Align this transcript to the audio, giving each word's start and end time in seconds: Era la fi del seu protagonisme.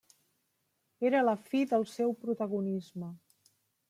Era 1.09 1.19
la 1.27 1.35
fi 1.49 1.61
del 1.73 1.85
seu 1.91 2.15
protagonisme. 2.23 3.11